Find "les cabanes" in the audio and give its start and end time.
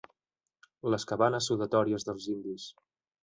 0.93-1.49